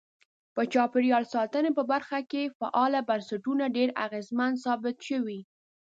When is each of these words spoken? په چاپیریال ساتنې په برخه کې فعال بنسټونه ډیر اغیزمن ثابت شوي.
په 0.55 0.61
چاپیریال 0.73 1.23
ساتنې 1.33 1.71
په 1.77 1.83
برخه 1.91 2.19
کې 2.31 2.53
فعال 2.59 2.93
بنسټونه 3.09 3.63
ډیر 3.77 3.89
اغیزمن 4.05 4.51
ثابت 4.65 4.97
شوي. 5.09 5.39